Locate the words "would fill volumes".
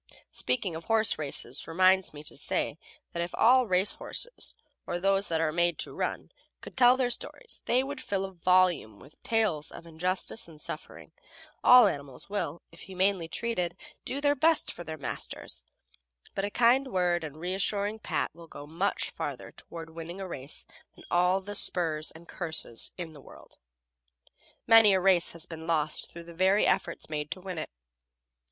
7.83-8.99